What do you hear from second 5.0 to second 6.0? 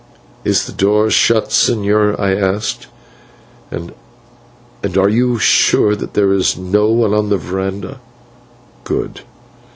you sure